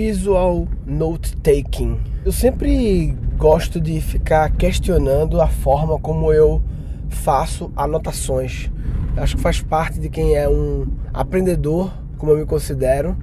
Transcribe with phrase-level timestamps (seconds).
[0.00, 2.00] Visual Note Taking.
[2.24, 6.62] Eu sempre gosto de ficar questionando a forma como eu
[7.10, 8.70] faço anotações.
[9.14, 13.14] Acho que faz parte de quem é um aprendedor, como eu me considero,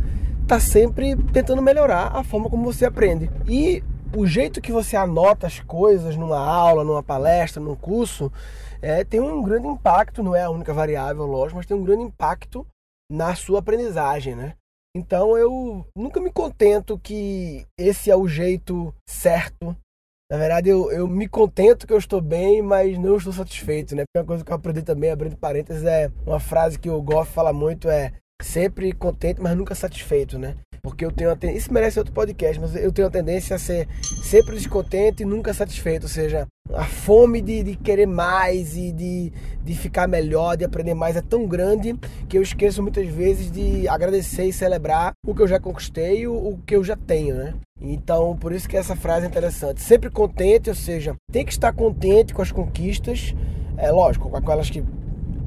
[0.46, 3.28] tá sempre tentando melhorar a forma como você aprende.
[3.48, 3.84] E
[4.16, 8.32] o jeito que você anota as coisas numa aula, numa palestra, num curso,
[8.84, 12.04] é, tem um grande impacto, não é a única variável, lógico, mas tem um grande
[12.04, 12.68] impacto
[13.12, 14.54] na sua aprendizagem, né?
[14.96, 19.76] Então eu nunca me contento que esse é o jeito certo.
[20.30, 24.04] Na verdade, eu, eu me contento que eu estou bem, mas não estou satisfeito, né?
[24.16, 27.54] Uma coisa que eu aprendi também, abrindo parênteses, é uma frase que o Goff fala
[27.54, 30.58] muito, é sempre contente, mas nunca satisfeito, né?
[30.88, 31.56] Porque eu tenho ten...
[31.56, 33.88] Isso merece outro podcast, mas eu tenho a tendência a ser
[34.24, 36.04] sempre descontente e nunca satisfeito.
[36.04, 39.32] Ou seja, a fome de, de querer mais e de,
[39.64, 41.96] de ficar melhor, de aprender mais é tão grande
[42.28, 46.34] que eu esqueço muitas vezes de agradecer e celebrar o que eu já conquistei o,
[46.34, 47.54] o que eu já tenho, né?
[47.80, 49.82] Então, por isso que essa frase é interessante.
[49.82, 53.36] Sempre contente, ou seja, tem que estar contente com as conquistas.
[53.78, 54.84] É lógico, com aquelas que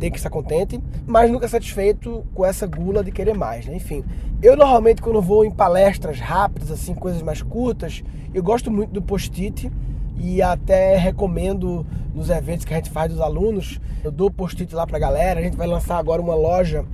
[0.01, 3.77] tem que estar contente, mas nunca satisfeito com essa gula de querer mais, né?
[3.77, 4.03] Enfim,
[4.43, 8.03] eu normalmente quando vou em palestras rápidas, assim, coisas mais curtas,
[8.35, 9.71] eu gosto muito do post-it
[10.19, 14.87] e até recomendo nos eventos que a gente faz dos alunos, eu dou post-it lá
[14.87, 16.85] pra galera, a gente vai lançar agora uma loja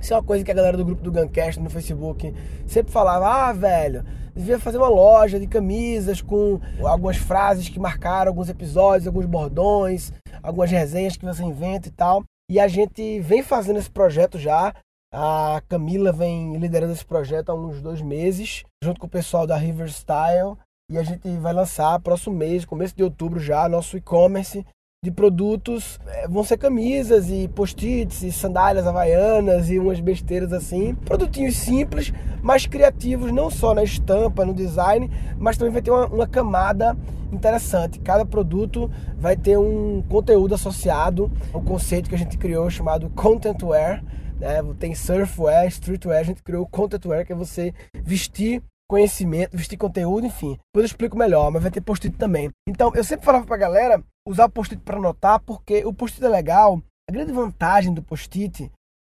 [0.00, 2.32] isso é uma coisa que a galera do grupo do Guncast no Facebook
[2.66, 4.04] sempre falava: ah, velho,
[4.34, 10.12] devia fazer uma loja de camisas com algumas frases que marcaram alguns episódios, alguns bordões,
[10.42, 12.24] algumas resenhas que você inventa e tal.
[12.50, 14.74] E a gente vem fazendo esse projeto já.
[15.12, 19.56] A Camila vem liderando esse projeto há uns dois meses, junto com o pessoal da
[19.56, 20.56] River Style.
[20.90, 24.64] E a gente vai lançar próximo mês, começo de outubro já, nosso e-commerce
[25.04, 25.98] de produtos.
[26.06, 30.94] É, vão ser camisas e post-its e sandálias havaianas e umas besteiras assim.
[30.94, 36.06] Produtinhos simples, mas criativos, não só na estampa, no design, mas também vai ter uma,
[36.06, 36.96] uma camada
[37.32, 38.00] interessante.
[38.00, 43.62] Cada produto vai ter um conteúdo associado ao conceito que a gente criou chamado Content
[43.62, 44.02] Wear.
[44.40, 44.62] Né?
[44.78, 47.72] Tem surfwear, streetwear, a gente criou Content Wear, que é você
[48.02, 50.58] vestir conhecimento, vestir conteúdo, enfim.
[50.72, 52.50] Depois eu explico melhor, mas vai ter post-it também.
[52.66, 56.28] Então, eu sempre falava pra galera usar o post-it para anotar, porque o post-it é
[56.28, 56.80] legal.
[57.08, 58.70] A grande vantagem do post-it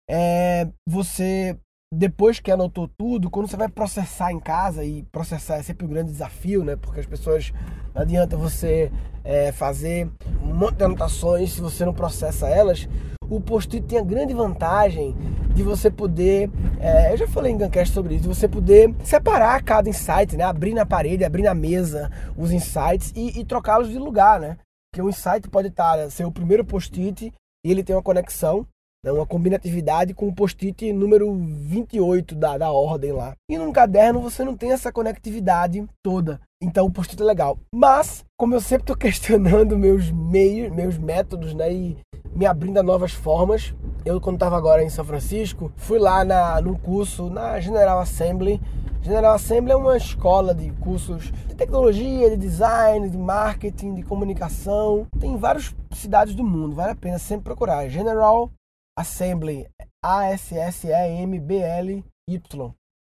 [0.08, 1.56] é você,
[1.92, 5.88] depois que anotou tudo, quando você vai processar em casa, e processar é sempre um
[5.88, 6.76] grande desafio, né?
[6.76, 7.52] Porque as pessoas,
[7.94, 8.92] não adianta você
[9.24, 10.10] é, fazer
[10.42, 12.86] um monte de anotações se você não processa elas.
[13.28, 15.16] O post-it tem a grande vantagem
[15.54, 19.62] de você poder, é, eu já falei em Guncast sobre isso, de você poder separar
[19.64, 20.44] cada insight, né?
[20.44, 24.58] Abrir na parede, abrir na mesa os insights e, e trocá-los de lugar, né?
[24.96, 27.30] Que o insight pode estar ser o primeiro post-it
[27.62, 28.66] e ele tem uma conexão,
[29.04, 33.34] né, uma combinatividade com o post-it número 28 da, da ordem lá.
[33.46, 36.40] E num caderno você não tem essa conectividade toda.
[36.62, 37.58] Então o post-it é legal.
[37.74, 41.70] Mas, como eu sempre estou questionando meus meios, meus métodos, né?
[41.70, 41.98] E
[42.34, 46.58] me abrindo a novas formas, eu quando estava agora em São Francisco, fui lá na,
[46.62, 48.62] num curso na General Assembly
[49.06, 55.06] General Assembly é uma escola de cursos de tecnologia, de design, de marketing, de comunicação.
[55.20, 57.88] Tem em várias cidades do mundo, vale a pena sempre procurar.
[57.88, 58.50] General
[58.98, 59.68] Assembly,
[60.04, 62.02] A-S-S-E-M-B-L-Y.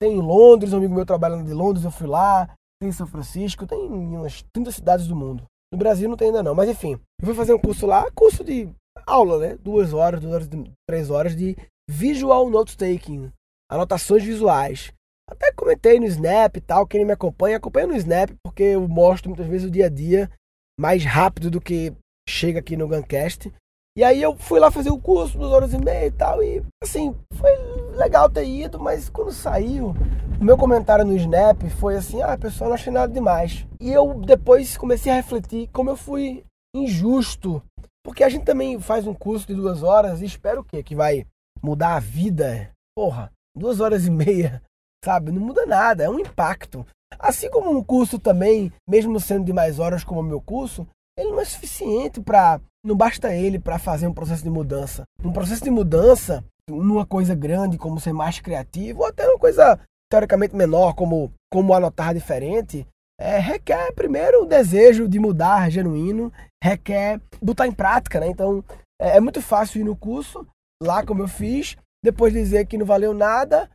[0.00, 2.48] Tem em Londres, um amigo meu trabalhando de Londres, eu fui lá.
[2.80, 5.44] Tem em São Francisco, tem em umas 30 cidades do mundo.
[5.70, 6.92] No Brasil não tem ainda não, mas enfim.
[7.20, 8.66] Eu fui fazer um curso lá, curso de
[9.06, 9.58] aula, né?
[9.60, 10.48] Duas horas, duas horas,
[10.88, 11.54] três horas de
[11.86, 13.30] Visual Note Taking.
[13.70, 14.90] Anotações visuais.
[15.32, 19.30] Até comentei no Snap e tal, quem me acompanha, acompanha no Snap, porque eu mostro
[19.30, 20.30] muitas vezes o dia a dia
[20.78, 21.90] mais rápido do que
[22.28, 23.50] chega aqui no Guncast.
[23.96, 26.62] E aí eu fui lá fazer o curso, duas horas e meia e tal, e
[26.82, 27.50] assim, foi
[27.96, 29.94] legal ter ido, mas quando saiu,
[30.38, 33.66] o meu comentário no Snap foi assim, ah, pessoal, não achei nada demais.
[33.80, 36.44] E eu depois comecei a refletir como eu fui
[36.76, 37.62] injusto,
[38.04, 40.82] porque a gente também faz um curso de duas horas e espera o quê?
[40.82, 41.26] Que vai
[41.62, 42.70] mudar a vida?
[42.94, 44.62] Porra, duas horas e meia
[45.04, 45.32] sabe?
[45.32, 46.86] Não muda nada, é um impacto.
[47.18, 50.86] Assim como um curso também, mesmo sendo de mais horas como o meu curso,
[51.18, 55.04] ele não é suficiente para, não basta ele para fazer um processo de mudança.
[55.22, 59.78] Um processo de mudança, numa coisa grande como ser mais criativo, ou até uma coisa
[60.10, 62.86] teoricamente menor como como anotar diferente,
[63.20, 66.32] é, requer primeiro o desejo de mudar genuíno,
[66.64, 68.28] requer botar em prática, né?
[68.28, 68.64] Então
[69.00, 70.46] é, é muito fácil ir no curso,
[70.82, 73.68] lá como eu fiz, depois dizer que não valeu nada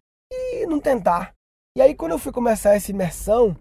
[0.69, 1.34] não tentar.
[1.78, 3.56] E aí, quando eu fui começar essa imersão,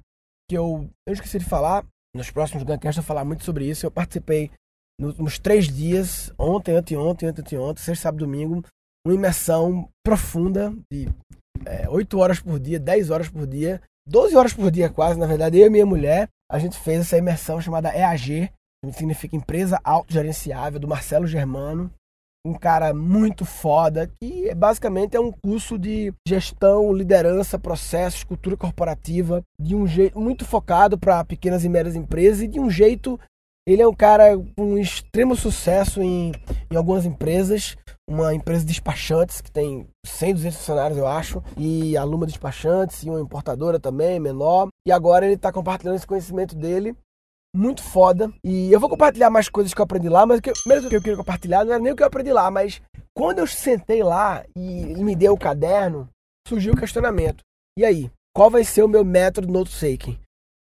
[0.49, 3.85] que eu, eu esqueci de falar, nos próximos Guncasts eu vou falar muito sobre isso,
[3.85, 4.51] eu participei
[4.99, 8.65] nos, nos três dias, ontem, anteontem, anteontem, sexta, sábado domingo,
[9.07, 11.09] uma imersão profunda de
[11.67, 15.27] é, 8 horas por dia, 10 horas por dia, 12 horas por dia quase, na
[15.27, 18.51] verdade, eu e minha mulher, a gente fez essa imersão chamada EAG,
[18.85, 21.93] que significa Empresa Autogerenciável, do Marcelo Germano
[22.47, 29.43] um cara muito foda, que basicamente é um curso de gestão, liderança, processos, cultura corporativa,
[29.59, 33.19] de um jeito muito focado para pequenas e médias empresas e de um jeito.
[33.69, 36.31] Ele é um cara com extremo sucesso em,
[36.71, 37.77] em algumas empresas,
[38.09, 43.03] uma empresa de despachantes que tem 100, 200 funcionários, eu acho, e a Luma Despachantes,
[43.03, 44.69] e uma importadora também, menor.
[44.87, 46.95] E agora ele está compartilhando esse conhecimento dele
[47.57, 48.31] muito foda.
[48.45, 50.97] E eu vou compartilhar mais coisas que eu aprendi lá, mas o que, primeiro que
[50.97, 52.81] eu queria compartilhar não era nem o que eu aprendi lá, mas
[53.17, 56.09] quando eu sentei lá e ele me deu o caderno,
[56.47, 57.43] surgiu o questionamento.
[57.79, 60.19] E aí, qual vai ser o meu método note-taking?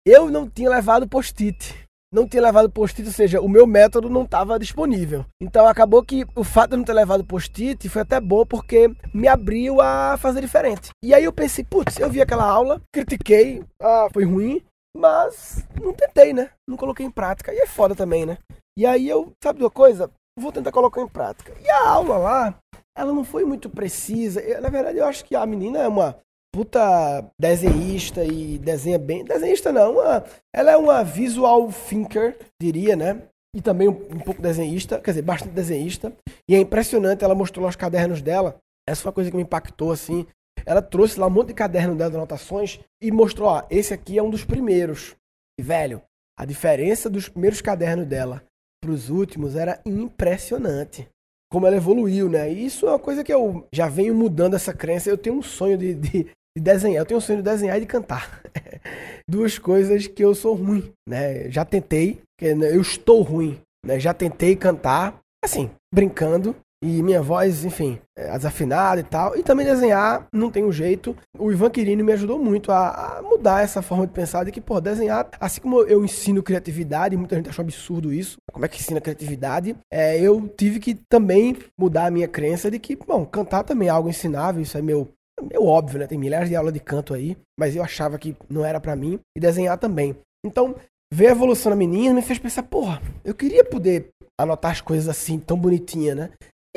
[0.06, 1.74] Eu não tinha levado post-it.
[2.12, 5.24] Não tinha levado post-it, ou seja, o meu método não estava disponível.
[5.40, 8.90] Então acabou que o fato de eu não ter levado post-it foi até bom porque
[9.14, 10.90] me abriu a fazer diferente.
[11.02, 14.62] E aí eu pensei, putz, eu vi aquela aula, critiquei, ah, foi ruim,
[14.96, 16.50] mas não tentei, né?
[16.68, 17.52] Não coloquei em prática.
[17.52, 18.38] E é foda também, né?
[18.78, 20.10] E aí eu, sabe de uma coisa?
[20.38, 21.52] Vou tentar colocar em prática.
[21.60, 22.58] E a aula lá,
[22.96, 24.40] ela não foi muito precisa.
[24.40, 26.16] Eu, na verdade, eu acho que a menina é uma
[26.54, 29.24] puta desenhista e desenha bem.
[29.24, 30.24] Desenhista não, uma,
[30.54, 33.22] ela é uma visual thinker, diria, né?
[33.54, 36.12] E também um, um pouco desenhista, quer dizer, bastante desenhista.
[36.48, 38.56] E é impressionante, ela mostrou lá os cadernos dela.
[38.88, 40.26] Essa foi uma coisa que me impactou, assim.
[40.64, 44.18] Ela trouxe lá um monte de caderno dela de anotações e mostrou, ó, esse aqui
[44.18, 45.14] é um dos primeiros.
[45.58, 46.02] E, velho,
[46.38, 48.42] a diferença dos primeiros cadernos dela
[48.82, 51.08] para os últimos era impressionante.
[51.50, 52.50] Como ela evoluiu, né?
[52.50, 55.10] E isso é uma coisa que eu já venho mudando essa crença.
[55.10, 57.02] Eu tenho um sonho de, de, de desenhar.
[57.02, 58.42] Eu tenho um sonho de desenhar e de cantar.
[59.28, 61.50] Duas coisas que eu sou ruim, né?
[61.50, 64.00] Já tentei, eu estou ruim, né?
[64.00, 69.36] Já tentei cantar, assim, brincando, e minha voz, enfim, é desafinada e tal.
[69.38, 71.16] E também desenhar não tem um jeito.
[71.38, 74.60] O Ivan Quirino me ajudou muito a, a, mudar essa forma de pensar de que,
[74.60, 78.80] pô, desenhar, assim como eu ensino criatividade, muita gente achou absurdo isso, como é que
[78.80, 83.62] ensina criatividade, é, eu tive que também mudar a minha crença de que, bom, cantar
[83.62, 85.08] também é algo ensinável, isso é meu,
[85.40, 86.08] meu óbvio, né?
[86.08, 89.20] Tem milhares de aulas de canto aí, mas eu achava que não era para mim,
[89.36, 90.16] e desenhar também.
[90.44, 90.74] Então,
[91.12, 94.08] ver a evolução da menina me fez pensar, porra, eu queria poder
[94.40, 96.30] anotar as coisas assim, tão bonitinha, né?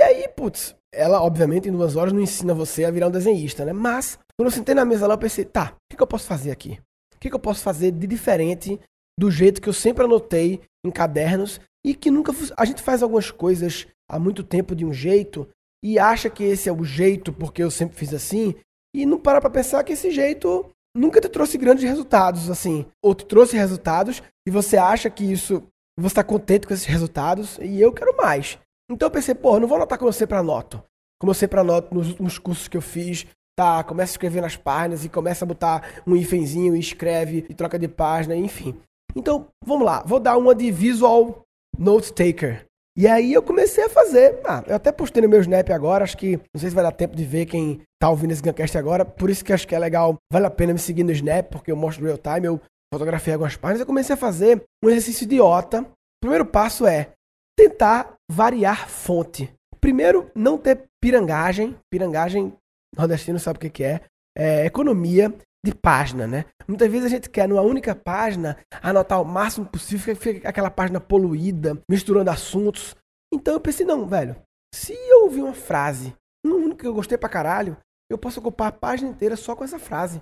[0.06, 3.74] Aí, putz, ela, obviamente, em duas horas não ensina você a virar um desenhista, né?
[3.74, 6.28] Mas, quando eu sentei na mesa lá, eu pensei, tá, o que, que eu posso
[6.28, 6.80] fazer aqui?
[7.16, 8.80] O que, que eu posso fazer de diferente
[9.20, 12.32] do jeito que eu sempre anotei em cadernos e que nunca.
[12.56, 15.50] A gente faz algumas coisas há muito tempo de um jeito
[15.84, 18.54] e acha que esse é o jeito porque eu sempre fiz assim
[18.94, 22.86] e não para pra pensar que esse jeito nunca te trouxe grandes resultados, assim.
[23.04, 25.64] Ou te trouxe resultados e você acha que isso.
[25.98, 28.60] Você está contente com esses resultados e eu quero mais.
[28.90, 30.84] Então eu pensei, pô, não vou anotar como eu sempre anoto.
[31.20, 33.26] Como eu sempre anoto nos últimos cursos que eu fiz,
[33.58, 33.84] tá?
[33.84, 37.80] Começa a escrever nas páginas e começa a botar um hífenzinho e escreve e troca
[37.80, 38.76] de página, enfim.
[39.16, 41.42] Então, vamos lá, vou dar uma de Visual
[41.78, 42.66] Note Taker.
[42.98, 44.40] E aí eu comecei a fazer.
[44.46, 46.92] Ah, eu até postei no meu Snap agora, acho que não sei se vai dar
[46.92, 49.80] tempo de ver quem tá ouvindo esse Guncast agora, por isso que acho que é
[49.80, 52.62] legal, vale a pena me seguir no Snap, porque eu mostro real time, eu
[52.94, 55.82] fotografei algumas páginas, eu comecei a fazer um exercício idiota.
[55.82, 55.88] O
[56.22, 57.10] primeiro passo é
[57.58, 59.52] tentar variar fonte.
[59.80, 61.78] Primeiro, não ter pirangagem.
[61.92, 62.54] Pirangagem,
[62.96, 64.02] nordestino sabe o que, é.
[64.38, 65.34] É economia
[65.66, 66.46] de página, né?
[66.68, 71.00] Muitas vezes a gente quer, numa única página, anotar o máximo possível, fica aquela página
[71.00, 72.96] poluída, misturando assuntos.
[73.34, 74.36] Então eu pensei, não, velho,
[74.74, 76.14] se eu ouvir uma frase,
[76.46, 77.78] uma única que eu gostei pra caralho,
[78.12, 80.22] eu posso ocupar a página inteira só com essa frase.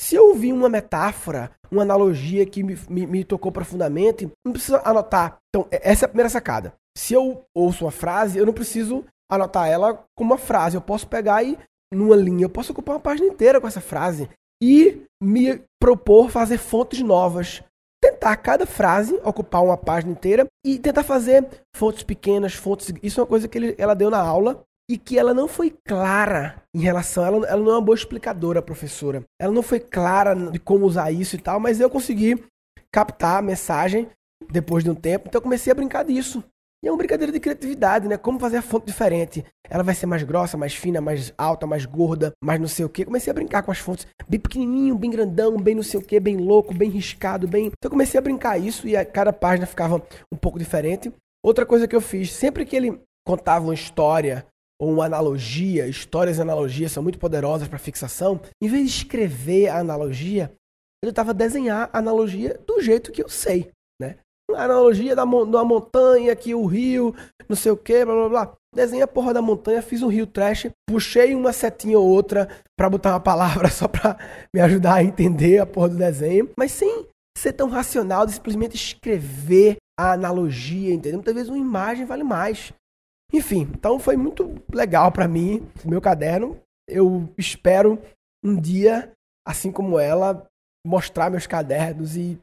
[0.00, 4.80] Se eu ouvir uma metáfora, uma analogia que me, me, me tocou profundamente, não preciso
[4.82, 5.36] anotar.
[5.50, 6.72] Então, essa é a primeira sacada.
[6.96, 10.74] Se eu ouço uma frase, eu não preciso anotar ela como uma frase.
[10.74, 11.58] Eu posso pegar e,
[11.92, 14.26] numa linha, eu posso ocupar uma página inteira com essa frase
[14.62, 17.62] e me propor fazer fontes novas.
[18.02, 22.90] Tentar cada frase ocupar uma página inteira e tentar fazer fontes pequenas, fontes.
[23.02, 25.70] Isso é uma coisa que ele, ela deu na aula e que ela não foi
[25.70, 27.24] clara em relação.
[27.24, 29.22] Ela, ela não é uma boa explicadora, professora.
[29.40, 32.42] Ela não foi clara de como usar isso e tal, mas eu consegui
[32.92, 34.08] captar a mensagem
[34.50, 36.42] depois de um tempo, então eu comecei a brincar disso.
[36.82, 38.16] E é uma brincadeira de criatividade, né?
[38.16, 39.44] Como fazer a fonte diferente.
[39.68, 42.88] Ela vai ser mais grossa, mais fina, mais alta, mais gorda, mais não sei o
[42.88, 43.04] que.
[43.04, 44.08] Comecei a brincar com as fontes.
[44.26, 47.66] Bem pequenininho, bem grandão, bem não sei o que, bem louco, bem riscado, bem...
[47.66, 51.12] Então eu comecei a brincar isso e a cada página ficava um pouco diferente.
[51.44, 54.44] Outra coisa que eu fiz, sempre que ele contava uma história
[54.80, 59.68] ou uma analogia, histórias e analogias são muito poderosas para fixação, em vez de escrever
[59.68, 60.50] a analogia,
[61.04, 63.70] eu tentava desenhar a analogia do jeito que eu sei,
[64.00, 64.16] né?
[64.54, 67.14] A analogia da, uma montanha, que o rio,
[67.48, 68.56] não sei o que, blá blá blá.
[68.74, 72.90] desenhei a porra da montanha, fiz um rio trash, puxei uma setinha ou outra para
[72.90, 74.18] botar uma palavra só pra
[74.54, 77.06] me ajudar a entender a porra do desenho, mas sem
[77.38, 81.18] ser tão racional de simplesmente escrever a analogia, entendeu?
[81.18, 82.72] Muitas vezes uma imagem vale mais.
[83.32, 86.60] Enfim, então foi muito legal para mim, meu caderno.
[86.88, 88.00] Eu espero
[88.44, 89.12] um dia,
[89.46, 90.46] assim como ela,
[90.84, 92.40] mostrar meus cadernos e,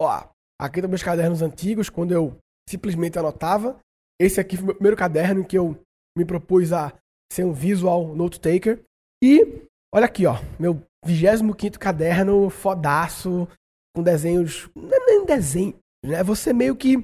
[0.00, 0.28] ó,
[0.60, 2.36] aqui estão meus cadernos antigos, quando eu
[2.68, 3.78] simplesmente anotava.
[4.20, 5.78] Esse aqui foi o meu primeiro caderno em que eu
[6.16, 6.92] me propus a
[7.32, 8.82] ser um visual note taker.
[9.22, 13.46] E olha aqui, ó, meu 25 caderno fodaço,
[13.94, 16.22] com desenhos, não é nem desenho, né?
[16.22, 16.96] Você meio que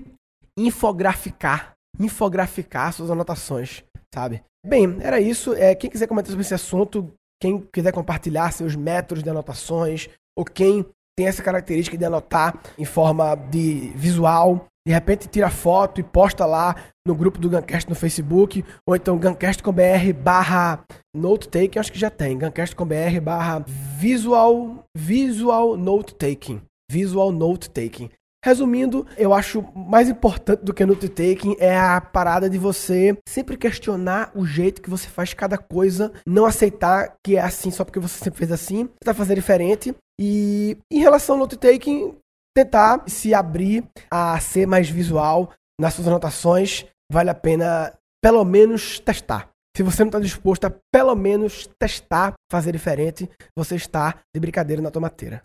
[0.58, 3.82] infograficar infograficar suas anotações,
[4.14, 4.42] sabe?
[4.66, 5.54] Bem, era isso.
[5.54, 10.44] É, quem quiser comentar sobre esse assunto, quem quiser compartilhar seus métodos de anotações, ou
[10.44, 10.84] quem
[11.16, 16.44] tem essa característica de anotar em forma de visual, de repente tira foto e posta
[16.44, 16.76] lá
[17.06, 20.84] no grupo do Guncast no Facebook, ou então guncast.com.br barra
[21.14, 23.64] note taking, acho que já tem, guncast.com.br barra
[23.98, 26.60] visual, visual note taking,
[26.90, 28.10] visual note taking.
[28.46, 33.56] Resumindo, eu acho mais importante do que note taking é a parada de você sempre
[33.56, 37.98] questionar o jeito que você faz cada coisa, não aceitar que é assim só porque
[37.98, 39.92] você sempre fez assim, tentar fazer diferente.
[40.16, 42.14] E em relação ao taking,
[42.56, 45.50] tentar se abrir a ser mais visual
[45.80, 49.48] nas suas anotações, vale a pena pelo menos testar.
[49.76, 54.80] Se você não está disposto a pelo menos testar, fazer diferente, você está de brincadeira
[54.80, 55.42] na tomateira.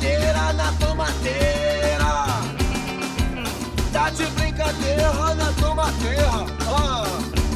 [0.00, 2.10] Brincadeira na tomateira.
[3.92, 6.30] Tá de brincadeira na tomateira.
[6.66, 7.04] Ah,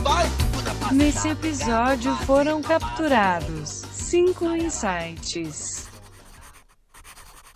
[0.03, 0.93] vai.
[0.93, 5.89] Nesse episódio foram capturados cinco insights.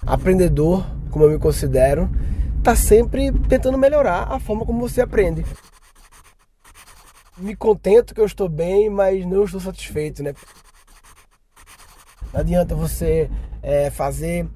[0.07, 2.09] Aprendedor, como eu me considero,
[2.65, 5.45] tá sempre tentando melhorar a forma como você aprende.
[7.37, 10.35] Me contento que eu estou bem, mas não estou satisfeito, né?
[12.33, 13.31] Não adianta você
[13.63, 14.49] é, fazer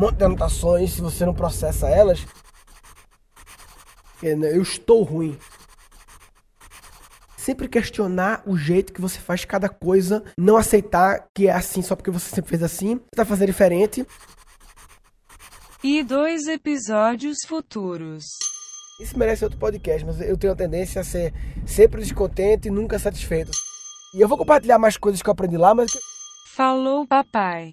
[0.00, 2.24] monte de anotações se você não processa elas.
[4.22, 5.38] Né, eu estou ruim.
[7.36, 11.94] Sempre questionar o jeito que você faz cada coisa, não aceitar que é assim só
[11.94, 14.06] porque você sempre fez assim, tentar fazer diferente.
[15.82, 18.24] E dois episódios futuros.
[19.00, 21.32] Isso merece outro podcast, mas eu tenho a tendência a ser
[21.66, 23.50] sempre descontente e nunca satisfeito.
[24.14, 25.90] E eu vou compartilhar mais coisas que eu aprendi lá, mas
[26.54, 27.72] Falou, papai.